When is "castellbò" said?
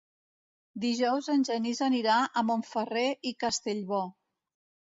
3.45-4.05